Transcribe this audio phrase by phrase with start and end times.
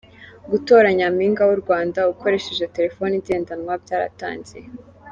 [0.51, 4.67] Gutora Nyaminga w’U Rwanda ukoresheje telefoni igendanwa byaratangiye